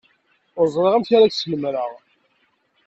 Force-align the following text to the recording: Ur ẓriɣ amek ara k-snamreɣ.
Ur 0.59 0.67
ẓriɣ 0.73 0.93
amek 0.93 1.09
ara 1.17 1.31
k-snamreɣ. 1.31 1.91